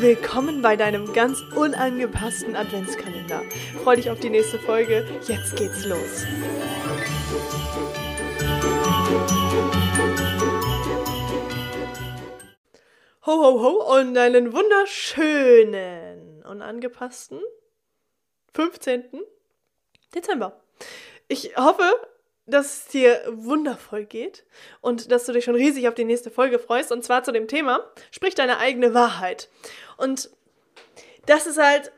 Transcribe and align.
Willkommen 0.00 0.62
bei 0.62 0.76
deinem 0.76 1.12
ganz 1.12 1.42
unangepassten 1.54 2.56
Adventskalender. 2.56 3.42
Freu 3.82 3.96
dich 3.96 4.08
auf 4.08 4.18
die 4.18 4.30
nächste 4.30 4.58
Folge. 4.60 5.06
Jetzt 5.28 5.56
geht's 5.56 5.84
los. 5.84 6.24
Ho, 13.26 13.32
ho, 13.32 13.60
ho 13.62 13.98
und 13.98 14.16
einen 14.16 14.54
wunderschönen, 14.54 16.42
unangepassten 16.44 17.42
15. 18.54 19.04
Dezember. 20.14 20.64
Ich 21.28 21.56
hoffe, 21.56 21.90
dass 22.46 22.78
es 22.78 22.86
dir 22.88 23.22
wundervoll 23.30 24.04
geht 24.04 24.44
und 24.80 25.10
dass 25.10 25.24
du 25.24 25.32
dich 25.32 25.44
schon 25.44 25.54
riesig 25.54 25.88
auf 25.88 25.94
die 25.94 26.04
nächste 26.04 26.30
Folge 26.30 26.58
freust. 26.58 26.92
Und 26.92 27.02
zwar 27.04 27.24
zu 27.24 27.32
dem 27.32 27.48
Thema, 27.48 27.84
sprich 28.10 28.34
deine 28.34 28.58
eigene 28.58 28.92
Wahrheit. 28.92 29.48
Und 29.96 30.30
das 31.26 31.46
ist 31.46 31.58
halt 31.58 31.90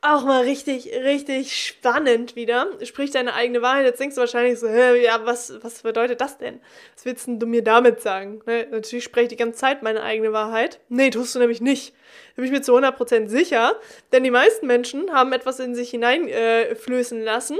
auch 0.00 0.24
mal 0.24 0.42
richtig, 0.42 0.92
richtig 1.02 1.60
spannend 1.66 2.36
wieder. 2.36 2.68
Sprich 2.84 3.10
deine 3.10 3.34
eigene 3.34 3.62
Wahrheit. 3.62 3.84
Jetzt 3.84 3.98
denkst 3.98 4.14
du 4.14 4.20
wahrscheinlich 4.20 4.60
so, 4.60 4.68
hä, 4.68 5.02
ja, 5.02 5.26
was, 5.26 5.52
was 5.62 5.82
bedeutet 5.82 6.20
das 6.20 6.38
denn? 6.38 6.60
Was 6.94 7.04
willst 7.04 7.26
du 7.26 7.46
mir 7.46 7.64
damit 7.64 8.00
sagen? 8.00 8.40
Ne? 8.46 8.68
Natürlich 8.70 9.04
spreche 9.04 9.24
ich 9.24 9.30
die 9.30 9.36
ganze 9.36 9.58
Zeit 9.58 9.82
meine 9.82 10.04
eigene 10.04 10.32
Wahrheit. 10.32 10.78
Nee, 10.88 11.10
tust 11.10 11.34
du 11.34 11.40
nämlich 11.40 11.60
nicht. 11.60 11.94
Da 12.36 12.42
bin 12.42 12.44
ich 12.44 12.52
mir 12.52 12.62
zu 12.62 12.76
100% 12.76 13.26
sicher. 13.26 13.74
Denn 14.12 14.22
die 14.22 14.30
meisten 14.30 14.68
Menschen 14.68 15.12
haben 15.12 15.32
etwas 15.32 15.58
in 15.58 15.74
sich 15.74 15.90
hineinflößen 15.90 17.20
äh, 17.20 17.24
lassen 17.24 17.58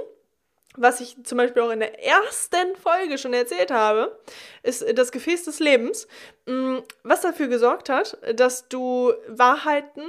was 0.81 1.01
ich 1.01 1.17
zum 1.25 1.39
Beispiel 1.39 1.63
auch 1.63 1.71
in 1.71 1.81
der 1.81 2.05
ersten 2.05 2.77
Folge 2.77 3.19
schon 3.19 3.35
erzählt 3.35 3.71
habe, 3.71 4.19
ist 4.62 4.85
das 4.97 5.12
Gefäß 5.12 5.45
des 5.45 5.59
Lebens, 5.61 6.09
mm, 6.47 6.79
was 7.03 7.23
dafür 7.23 7.48
gesorgt 7.48 7.89
hat, 7.89 8.19
dass 8.35 8.69
du 8.69 9.12
Wahrheiten 9.29 10.03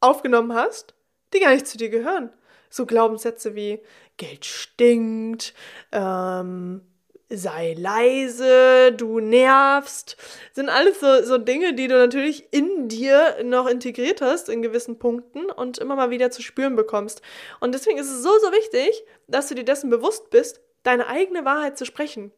aufgenommen 0.00 0.54
hast, 0.54 0.94
die 1.34 1.40
gar 1.40 1.52
nicht 1.52 1.66
zu 1.66 1.78
dir 1.78 1.90
gehören. 1.90 2.32
So 2.70 2.86
Glaubenssätze 2.86 3.54
wie 3.54 3.80
Geld 4.16 4.44
stinkt, 4.44 5.54
ähm, 5.92 6.82
sei 7.30 7.74
leise, 7.78 8.92
du 8.92 9.20
nervst, 9.20 10.16
sind 10.52 10.68
alles 10.68 11.00
so, 11.00 11.22
so 11.22 11.38
Dinge, 11.38 11.74
die 11.74 11.88
du 11.88 11.96
natürlich 11.96 12.52
in 12.52 12.88
dir 12.88 13.36
noch 13.44 13.66
integriert 13.66 14.20
hast 14.20 14.48
in 14.48 14.62
gewissen 14.62 14.98
Punkten 14.98 15.50
und 15.50 15.78
immer 15.78 15.96
mal 15.96 16.10
wieder 16.10 16.30
zu 16.30 16.42
spüren 16.42 16.76
bekommst. 16.76 17.22
Und 17.60 17.72
deswegen 17.74 17.98
ist 17.98 18.10
es 18.10 18.22
so, 18.22 18.30
so 18.40 18.52
wichtig, 18.52 19.04
dass 19.28 19.48
du 19.48 19.54
dir 19.54 19.64
dessen 19.64 19.90
bewusst 19.90 20.30
bist, 20.30 20.60
deine 20.82 21.06
eigene 21.06 21.44
Wahrheit 21.44 21.78
zu 21.78 21.84
sprechen. 21.84 22.32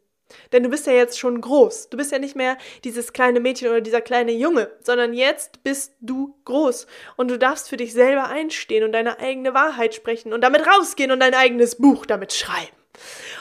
Denn 0.52 0.62
du 0.62 0.68
bist 0.68 0.86
ja 0.86 0.92
jetzt 0.92 1.18
schon 1.18 1.40
groß. 1.40 1.90
Du 1.90 1.96
bist 1.96 2.12
ja 2.12 2.18
nicht 2.18 2.36
mehr 2.36 2.56
dieses 2.84 3.12
kleine 3.12 3.40
Mädchen 3.40 3.68
oder 3.68 3.80
dieser 3.80 4.00
kleine 4.00 4.32
Junge, 4.32 4.70
sondern 4.82 5.12
jetzt 5.12 5.62
bist 5.62 5.94
du 6.00 6.34
groß. 6.44 6.86
Und 7.16 7.30
du 7.30 7.38
darfst 7.38 7.68
für 7.68 7.76
dich 7.76 7.92
selber 7.92 8.28
einstehen 8.28 8.84
und 8.84 8.92
deine 8.92 9.18
eigene 9.18 9.54
Wahrheit 9.54 9.94
sprechen 9.94 10.32
und 10.32 10.42
damit 10.42 10.66
rausgehen 10.66 11.12
und 11.12 11.20
dein 11.20 11.34
eigenes 11.34 11.76
Buch 11.76 12.06
damit 12.06 12.32
schreiben. 12.32 12.76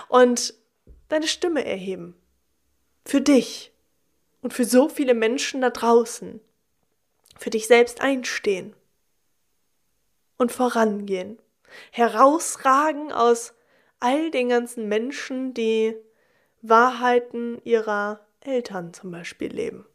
Und 0.09 0.53
deine 1.11 1.27
Stimme 1.27 1.65
erheben. 1.65 2.15
Für 3.05 3.19
dich 3.19 3.73
und 4.41 4.53
für 4.53 4.65
so 4.65 4.87
viele 4.87 5.13
Menschen 5.13 5.61
da 5.61 5.69
draußen. 5.69 6.39
Für 7.37 7.49
dich 7.49 7.67
selbst 7.67 8.01
einstehen 8.01 8.75
und 10.37 10.51
vorangehen. 10.51 11.39
Herausragen 11.91 13.11
aus 13.11 13.53
all 13.99 14.31
den 14.31 14.49
ganzen 14.49 14.87
Menschen, 14.87 15.53
die 15.53 15.95
Wahrheiten 16.61 17.61
ihrer 17.63 18.25
Eltern 18.39 18.93
zum 18.93 19.11
Beispiel 19.11 19.51
leben. 19.53 19.85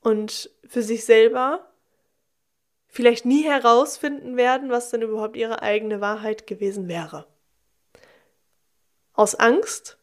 Und 0.00 0.50
für 0.66 0.82
sich 0.82 1.04
selber 1.04 1.70
vielleicht 2.88 3.24
nie 3.24 3.44
herausfinden 3.44 4.36
werden, 4.36 4.70
was 4.70 4.90
denn 4.90 5.02
überhaupt 5.02 5.36
ihre 5.36 5.62
eigene 5.62 6.00
Wahrheit 6.00 6.46
gewesen 6.46 6.88
wäre 6.88 7.26
aus 9.16 9.34
Angst, 9.34 9.98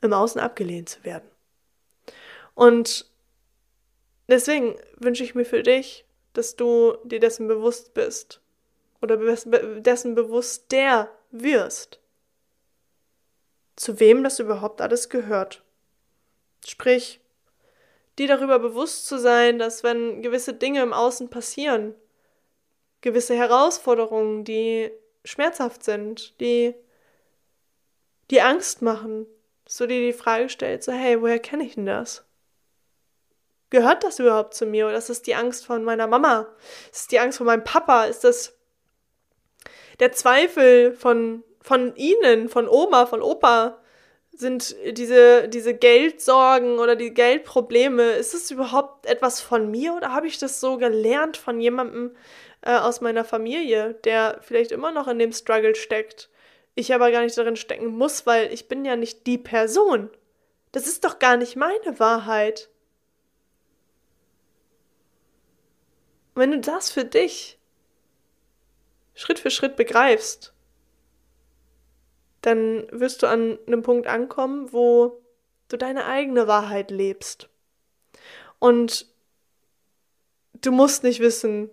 im 0.00 0.12
Außen 0.12 0.40
abgelehnt 0.40 0.88
zu 0.90 1.04
werden. 1.04 1.28
Und 2.54 3.10
deswegen 4.28 4.76
wünsche 4.96 5.24
ich 5.24 5.34
mir 5.34 5.44
für 5.44 5.62
dich, 5.62 6.04
dass 6.34 6.56
du 6.56 6.96
dir 7.04 7.20
dessen 7.20 7.48
bewusst 7.48 7.94
bist 7.94 8.40
oder 9.00 9.16
dessen 9.16 10.14
bewusst 10.14 10.70
der 10.72 11.10
wirst, 11.30 12.00
zu 13.76 13.98
wem 14.00 14.22
das 14.22 14.38
überhaupt 14.38 14.80
alles 14.80 15.08
gehört. 15.08 15.62
Sprich, 16.66 17.20
dir 18.18 18.28
darüber 18.28 18.58
bewusst 18.58 19.06
zu 19.06 19.18
sein, 19.18 19.58
dass 19.58 19.82
wenn 19.82 20.22
gewisse 20.22 20.54
Dinge 20.54 20.82
im 20.82 20.92
Außen 20.92 21.30
passieren, 21.30 21.94
gewisse 23.00 23.34
Herausforderungen, 23.34 24.44
die 24.44 24.90
schmerzhaft 25.24 25.84
sind, 25.84 26.38
die 26.40 26.74
die 28.30 28.40
Angst 28.40 28.82
machen, 28.82 29.26
dass 29.64 29.76
du 29.76 29.86
dir 29.86 30.00
die 30.00 30.12
Frage 30.12 30.48
stellst, 30.48 30.86
so, 30.86 30.92
hey, 30.92 31.20
woher 31.20 31.38
kenne 31.38 31.64
ich 31.64 31.74
denn 31.74 31.86
das? 31.86 32.24
Gehört 33.70 34.04
das 34.04 34.18
überhaupt 34.18 34.54
zu 34.54 34.66
mir? 34.66 34.86
Oder 34.86 34.98
ist 34.98 35.10
das 35.10 35.22
die 35.22 35.34
Angst 35.34 35.66
von 35.66 35.82
meiner 35.84 36.06
Mama? 36.06 36.46
Ist 36.92 36.94
das 36.94 37.08
die 37.08 37.18
Angst 37.18 37.38
von 37.38 37.46
meinem 37.46 37.64
Papa? 37.64 38.04
Ist 38.04 38.22
das 38.22 38.56
der 39.98 40.12
Zweifel 40.12 40.92
von, 40.94 41.42
von 41.60 41.96
ihnen, 41.96 42.48
von 42.48 42.68
Oma, 42.68 43.06
von 43.06 43.22
Opa? 43.22 43.80
Sind 44.32 44.76
diese, 44.96 45.48
diese 45.48 45.74
Geldsorgen 45.74 46.78
oder 46.78 46.96
die 46.96 47.14
Geldprobleme, 47.14 48.12
ist 48.12 48.34
das 48.34 48.50
überhaupt 48.50 49.06
etwas 49.06 49.40
von 49.40 49.70
mir 49.70 49.94
oder 49.94 50.12
habe 50.12 50.26
ich 50.26 50.38
das 50.38 50.60
so 50.60 50.76
gelernt 50.76 51.36
von 51.36 51.60
jemandem 51.60 52.16
äh, 52.62 52.76
aus 52.76 53.00
meiner 53.00 53.24
Familie, 53.24 53.94
der 54.04 54.38
vielleicht 54.42 54.72
immer 54.72 54.90
noch 54.90 55.06
in 55.06 55.20
dem 55.20 55.32
Struggle 55.32 55.76
steckt? 55.76 56.30
Ich 56.74 56.92
aber 56.94 57.10
gar 57.10 57.22
nicht 57.22 57.36
darin 57.38 57.56
stecken 57.56 57.86
muss, 57.86 58.26
weil 58.26 58.52
ich 58.52 58.68
bin 58.68 58.84
ja 58.84 58.96
nicht 58.96 59.26
die 59.26 59.38
Person. 59.38 60.10
Das 60.72 60.86
ist 60.86 61.04
doch 61.04 61.18
gar 61.18 61.36
nicht 61.36 61.56
meine 61.56 61.98
Wahrheit. 61.98 62.68
wenn 66.34 66.50
du 66.50 66.60
das 66.60 66.90
für 66.90 67.04
dich 67.04 67.58
Schritt 69.14 69.38
für 69.38 69.50
Schritt 69.50 69.76
begreifst, 69.76 70.52
dann 72.40 72.86
wirst 72.90 73.22
du 73.22 73.28
an 73.28 73.58
einem 73.66 73.82
Punkt 73.82 74.06
ankommen, 74.06 74.72
wo 74.72 75.22
du 75.68 75.76
deine 75.76 76.06
eigene 76.06 76.46
Wahrheit 76.46 76.90
lebst. 76.90 77.48
Und 78.58 79.06
du 80.60 80.72
musst 80.72 81.04
nicht 81.04 81.20
wissen, 81.20 81.70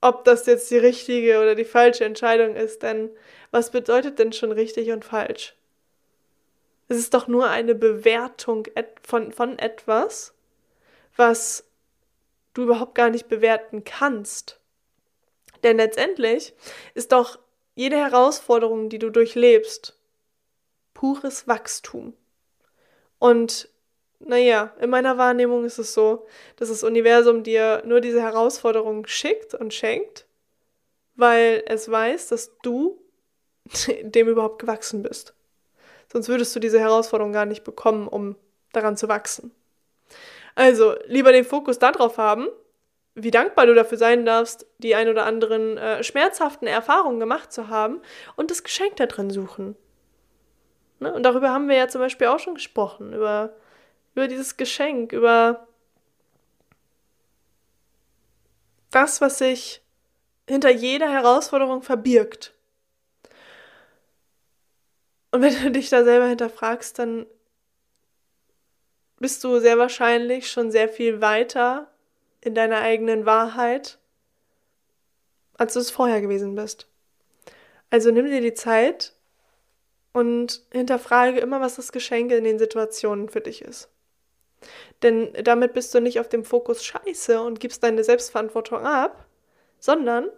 ob 0.00 0.24
das 0.24 0.46
jetzt 0.46 0.70
die 0.70 0.78
richtige 0.78 1.40
oder 1.40 1.54
die 1.54 1.64
falsche 1.64 2.04
Entscheidung 2.04 2.54
ist, 2.54 2.82
denn 2.82 3.10
was 3.50 3.70
bedeutet 3.70 4.18
denn 4.18 4.32
schon 4.32 4.52
richtig 4.52 4.90
und 4.90 5.04
falsch? 5.04 5.54
Es 6.88 6.98
ist 6.98 7.14
doch 7.14 7.28
nur 7.28 7.48
eine 7.48 7.74
Bewertung 7.74 8.66
von, 9.02 9.32
von 9.32 9.58
etwas, 9.58 10.34
was 11.16 11.64
du 12.54 12.62
überhaupt 12.62 12.94
gar 12.94 13.10
nicht 13.10 13.28
bewerten 13.28 13.84
kannst. 13.84 14.58
Denn 15.62 15.76
letztendlich 15.76 16.54
ist 16.94 17.12
doch 17.12 17.38
jede 17.74 17.96
Herausforderung, 17.96 18.88
die 18.88 18.98
du 18.98 19.10
durchlebst, 19.10 19.98
pures 20.94 21.46
Wachstum. 21.46 22.14
Und 23.18 23.68
naja, 24.20 24.72
in 24.80 24.90
meiner 24.90 25.16
Wahrnehmung 25.18 25.64
ist 25.64 25.78
es 25.78 25.94
so, 25.94 26.26
dass 26.56 26.68
das 26.68 26.82
Universum 26.82 27.42
dir 27.42 27.82
nur 27.84 28.00
diese 28.00 28.22
Herausforderung 28.22 29.06
schickt 29.06 29.54
und 29.54 29.72
schenkt, 29.72 30.26
weil 31.14 31.62
es 31.66 31.90
weiß, 31.90 32.28
dass 32.28 32.56
du 32.62 33.00
dem 34.02 34.28
überhaupt 34.28 34.60
gewachsen 34.60 35.02
bist. 35.02 35.34
Sonst 36.12 36.28
würdest 36.28 36.54
du 36.56 36.60
diese 36.60 36.80
Herausforderung 36.80 37.32
gar 37.32 37.46
nicht 37.46 37.64
bekommen, 37.64 38.08
um 38.08 38.36
daran 38.72 38.96
zu 38.96 39.08
wachsen. 39.08 39.52
Also, 40.54 40.96
lieber 41.06 41.32
den 41.32 41.44
Fokus 41.44 41.78
darauf 41.78 42.18
haben, 42.18 42.48
wie 43.14 43.30
dankbar 43.30 43.66
du 43.66 43.74
dafür 43.74 43.98
sein 43.98 44.24
darfst, 44.24 44.66
die 44.78 44.94
ein 44.94 45.08
oder 45.08 45.24
anderen 45.24 45.76
äh, 45.76 46.02
schmerzhaften 46.02 46.66
Erfahrungen 46.66 47.20
gemacht 47.20 47.52
zu 47.52 47.68
haben 47.68 48.00
und 48.36 48.50
das 48.50 48.62
Geschenk 48.62 48.96
da 48.96 49.06
drin 49.06 49.30
suchen. 49.30 49.76
Ne? 51.00 51.12
Und 51.12 51.24
darüber 51.24 51.50
haben 51.50 51.68
wir 51.68 51.76
ja 51.76 51.88
zum 51.88 52.00
Beispiel 52.00 52.28
auch 52.28 52.38
schon 52.38 52.54
gesprochen, 52.54 53.12
über, 53.12 53.54
über 54.18 54.26
dieses 54.26 54.56
Geschenk, 54.56 55.12
über 55.12 55.68
das, 58.90 59.20
was 59.20 59.38
sich 59.38 59.80
hinter 60.48 60.70
jeder 60.70 61.08
Herausforderung 61.08 61.82
verbirgt. 61.82 62.52
Und 65.30 65.42
wenn 65.42 65.54
du 65.62 65.70
dich 65.70 65.88
da 65.90 66.02
selber 66.02 66.26
hinterfragst, 66.26 66.98
dann 66.98 67.26
bist 69.20 69.44
du 69.44 69.60
sehr 69.60 69.78
wahrscheinlich 69.78 70.50
schon 70.50 70.72
sehr 70.72 70.88
viel 70.88 71.20
weiter 71.20 71.88
in 72.40 72.56
deiner 72.56 72.80
eigenen 72.80 73.24
Wahrheit, 73.24 73.98
als 75.54 75.74
du 75.74 75.80
es 75.80 75.92
vorher 75.92 76.20
gewesen 76.20 76.56
bist. 76.56 76.88
Also 77.90 78.10
nimm 78.10 78.26
dir 78.26 78.40
die 78.40 78.54
Zeit 78.54 79.12
und 80.12 80.62
hinterfrage 80.72 81.38
immer, 81.38 81.60
was 81.60 81.76
das 81.76 81.92
Geschenk 81.92 82.32
in 82.32 82.42
den 82.42 82.58
Situationen 82.58 83.28
für 83.28 83.40
dich 83.40 83.62
ist. 83.62 83.88
Denn 85.02 85.32
damit 85.42 85.72
bist 85.72 85.94
du 85.94 86.00
nicht 86.00 86.20
auf 86.20 86.28
dem 86.28 86.44
Fokus 86.44 86.84
Scheiße 86.84 87.40
und 87.40 87.60
gibst 87.60 87.82
deine 87.82 88.04
Selbstverantwortung 88.04 88.84
ab, 88.84 89.26
sondern 89.78 90.28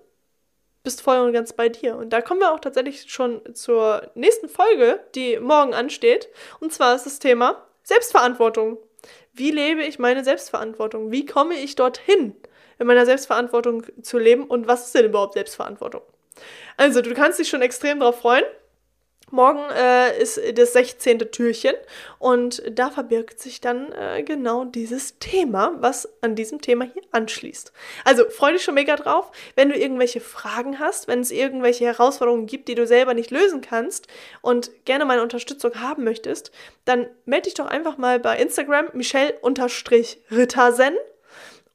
bist 0.83 1.03
voll 1.03 1.19
und 1.19 1.33
ganz 1.33 1.53
bei 1.53 1.69
dir. 1.69 1.97
Und 1.97 2.11
da 2.11 2.21
kommen 2.21 2.41
wir 2.41 2.53
auch 2.53 2.61
tatsächlich 2.61 3.11
schon 3.11 3.43
zur 3.55 4.11
nächsten 4.15 4.49
Folge, 4.49 5.01
die 5.15 5.39
morgen 5.39 5.75
ansteht. 5.75 6.29
Und 6.59 6.73
zwar 6.73 6.95
ist 6.95 7.07
das 7.07 7.19
Thema 7.19 7.67
Selbstverantwortung. 7.83 8.79
Wie 9.33 9.51
lebe 9.51 9.83
ich 9.83 9.99
meine 9.99 10.25
Selbstverantwortung? 10.25 11.11
Wie 11.11 11.27
komme 11.27 11.55
ich 11.55 11.77
dorthin, 11.77 12.35
in 12.79 12.87
meiner 12.87 13.07
Selbstverantwortung 13.07 13.85
zu 14.03 14.19
leben? 14.19 14.45
Und 14.45 14.67
was 14.69 14.87
ist 14.87 14.95
denn 14.95 15.07
überhaupt 15.07 15.35
Selbstverantwortung? 15.35 16.03
Also, 16.77 17.03
du 17.03 17.13
kannst 17.15 17.39
dich 17.39 17.49
schon 17.49 17.63
extrem 17.63 18.01
darauf 18.01 18.21
freuen. 18.21 18.45
Morgen 19.31 19.61
äh, 19.71 20.21
ist 20.21 20.41
das 20.55 20.73
16. 20.73 21.19
Türchen 21.31 21.75
und 22.19 22.63
da 22.71 22.91
verbirgt 22.91 23.41
sich 23.41 23.61
dann 23.61 23.93
äh, 23.93 24.23
genau 24.23 24.65
dieses 24.65 25.19
Thema, 25.19 25.75
was 25.79 26.09
an 26.21 26.35
diesem 26.35 26.61
Thema 26.61 26.85
hier 26.85 27.03
anschließt. 27.13 27.73
Also 28.05 28.29
freu 28.29 28.53
dich 28.53 28.63
schon 28.63 28.75
mega 28.75 28.97
drauf. 28.97 29.31
Wenn 29.55 29.69
du 29.69 29.77
irgendwelche 29.77 30.21
Fragen 30.21 30.79
hast, 30.79 31.09
wenn 31.09 31.21
es 31.21 31.31
irgendwelche 31.31 31.85
Herausforderungen 31.85 32.47
gibt, 32.47 32.69
die 32.69 32.75
du 32.75 32.87
selber 32.87 33.15
nicht 33.15 33.31
lösen 33.31 33.61
kannst 33.61 34.09
und 34.43 34.71
gerne 34.85 35.05
meine 35.05 35.23
Unterstützung 35.23 35.81
haben 35.81 36.05
möchtest, 36.05 36.51
dann 36.85 37.09
melde 37.25 37.45
dich 37.45 37.55
doch 37.55 37.67
einfach 37.67 37.99
mal 37.99 38.19
bei 38.19 38.37
Instagram 38.37 38.89
michelle-rittersen 38.93 40.95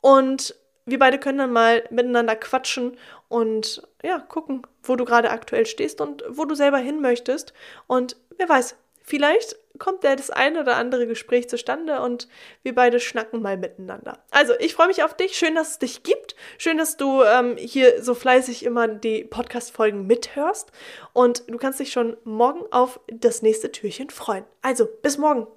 und 0.01 0.55
wir 0.85 0.99
beide 0.99 1.17
können 1.17 1.39
dann 1.39 1.51
mal 1.51 1.83
miteinander 1.89 2.35
quatschen 2.35 2.97
und 3.27 3.87
ja, 4.03 4.19
gucken, 4.19 4.65
wo 4.83 4.95
du 4.95 5.05
gerade 5.05 5.31
aktuell 5.31 5.65
stehst 5.65 6.01
und 6.01 6.23
wo 6.29 6.45
du 6.45 6.55
selber 6.55 6.77
hin 6.77 7.01
möchtest. 7.01 7.53
Und 7.87 8.17
wer 8.37 8.47
weiß, 8.47 8.75
vielleicht 9.01 9.57
kommt 9.77 10.03
da 10.03 10.15
das 10.15 10.29
eine 10.29 10.61
oder 10.61 10.77
andere 10.77 11.07
Gespräch 11.07 11.49
zustande 11.49 12.01
und 12.01 12.27
wir 12.63 12.73
beide 12.73 12.99
schnacken 12.99 13.41
mal 13.41 13.57
miteinander. 13.57 14.19
Also, 14.31 14.53
ich 14.59 14.73
freue 14.73 14.87
mich 14.87 15.03
auf 15.03 15.15
dich. 15.15 15.37
Schön, 15.37 15.55
dass 15.55 15.71
es 15.71 15.79
dich 15.79 16.03
gibt. 16.03 16.35
Schön, 16.57 16.77
dass 16.77 16.97
du 16.97 17.23
ähm, 17.23 17.57
hier 17.57 18.01
so 18.01 18.13
fleißig 18.13 18.63
immer 18.65 18.87
die 18.87 19.23
Podcast-Folgen 19.23 20.07
mithörst. 20.07 20.71
Und 21.13 21.43
du 21.47 21.57
kannst 21.57 21.79
dich 21.79 21.91
schon 21.91 22.17
morgen 22.23 22.61
auf 22.71 22.99
das 23.07 23.41
nächste 23.41 23.71
Türchen 23.71 24.09
freuen. 24.09 24.45
Also, 24.61 24.85
bis 24.85 25.17
morgen. 25.17 25.47